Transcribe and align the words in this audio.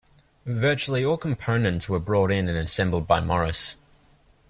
Virtually 0.47 1.05
all 1.05 1.15
components 1.15 1.87
were 1.87 1.99
bought-in 1.99 2.49
and 2.49 2.57
assembled 2.57 3.05
by 3.05 3.19
Morris. 3.19 3.75